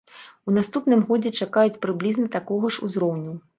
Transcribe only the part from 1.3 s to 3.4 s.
чакаюць прыблізна такога ж узроўню.